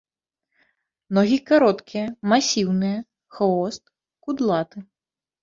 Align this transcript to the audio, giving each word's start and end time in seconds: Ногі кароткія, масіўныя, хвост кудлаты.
Ногі 1.17 1.37
кароткія, 1.51 2.05
масіўныя, 2.33 2.97
хвост 3.37 3.83
кудлаты. 4.23 4.77